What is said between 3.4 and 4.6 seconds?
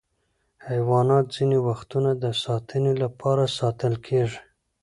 ساتل کېږي.